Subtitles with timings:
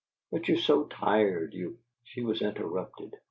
[0.31, 3.13] "But you are so tired, you" She was interrupted.